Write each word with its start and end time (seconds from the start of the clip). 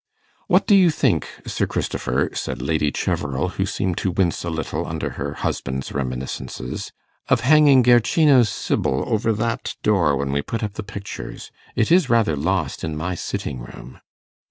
'What 0.47 0.65
do 0.65 0.73
you 0.73 0.89
think, 0.89 1.27
Sir 1.45 1.67
Christopher,' 1.67 2.31
said 2.33 2.59
Lady 2.59 2.91
Cheverel, 2.91 3.49
who 3.49 3.67
seemed 3.67 3.99
to 3.99 4.09
wince 4.09 4.43
a 4.43 4.49
little 4.49 4.83
under 4.87 5.11
her 5.11 5.33
husband's 5.35 5.91
reminiscences, 5.91 6.91
'of 7.29 7.41
hanging 7.41 7.83
Guercino's 7.83 8.49
"Sibyl" 8.49 9.03
over 9.05 9.31
that 9.31 9.75
door 9.83 10.15
when 10.17 10.31
we 10.31 10.41
put 10.41 10.63
up 10.63 10.73
the 10.73 10.81
pictures? 10.81 11.51
It 11.75 11.91
is 11.91 12.09
rather 12.09 12.35
lost 12.35 12.83
in 12.83 12.97
my 12.97 13.13
sitting 13.13 13.59
room. 13.59 14.01